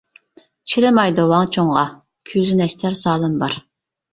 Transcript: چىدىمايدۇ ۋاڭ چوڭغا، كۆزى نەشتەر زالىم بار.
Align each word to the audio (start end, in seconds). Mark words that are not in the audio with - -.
چىدىمايدۇ 0.71 1.27
ۋاڭ 1.33 1.51
چوڭغا، 1.57 1.83
كۆزى 2.33 2.59
نەشتەر 2.63 2.99
زالىم 3.05 3.41
بار. 3.45 3.59